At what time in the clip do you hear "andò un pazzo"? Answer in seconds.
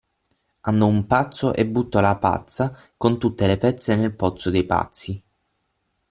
0.61-1.53